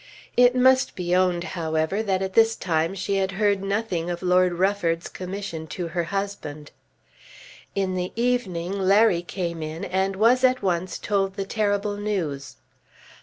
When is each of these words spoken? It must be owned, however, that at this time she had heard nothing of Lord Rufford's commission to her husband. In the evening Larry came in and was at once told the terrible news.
It 0.35 0.55
must 0.55 0.95
be 0.95 1.15
owned, 1.15 1.43
however, 1.43 2.01
that 2.01 2.23
at 2.23 2.33
this 2.33 2.55
time 2.55 2.95
she 2.95 3.17
had 3.17 3.33
heard 3.33 3.61
nothing 3.61 4.09
of 4.09 4.23
Lord 4.23 4.53
Rufford's 4.53 5.07
commission 5.07 5.67
to 5.77 5.89
her 5.89 6.05
husband. 6.05 6.71
In 7.75 7.93
the 7.93 8.11
evening 8.15 8.71
Larry 8.79 9.21
came 9.21 9.61
in 9.61 9.85
and 9.85 10.15
was 10.15 10.43
at 10.43 10.63
once 10.63 10.97
told 10.97 11.35
the 11.35 11.45
terrible 11.45 11.97
news. 11.97 12.55